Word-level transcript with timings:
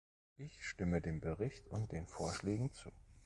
Ich 0.35 0.65
stimme 0.65 0.99
dem 0.99 1.19
Bericht 1.21 1.67
und 1.67 1.91
den 1.91 2.07
Vorschlägen 2.07 2.71
zu. 2.73 2.89